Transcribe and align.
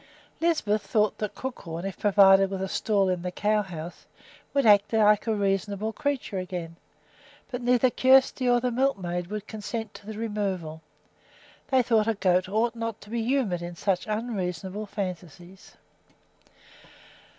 Lisbeth 0.39 0.81
thought 0.81 1.19
that 1.19 1.35
Crookhorn, 1.35 1.85
if 1.85 1.99
provided 1.99 2.49
with 2.49 2.63
a 2.63 2.67
stall 2.67 3.07
in 3.07 3.21
the 3.21 3.29
cow 3.31 3.61
house, 3.61 4.07
would 4.51 4.65
act 4.65 4.91
like 4.91 5.27
a 5.27 5.35
reasonable 5.35 5.93
creature 5.93 6.39
again. 6.39 6.75
But 7.51 7.61
neither 7.61 7.91
Kjersti 7.91 8.45
nor 8.47 8.59
the 8.59 8.71
milkmaid 8.71 9.27
would 9.27 9.45
consent 9.45 9.93
to 9.93 10.07
the 10.07 10.17
removal; 10.17 10.81
they 11.67 11.83
thought 11.83 12.07
a 12.07 12.15
goat 12.15 12.49
ought 12.49 12.73
not 12.75 12.99
to 13.01 13.11
be 13.11 13.23
humored 13.23 13.61
in 13.61 13.75
such 13.75 14.07
unreasonable 14.07 14.87
fancies. 14.87 15.77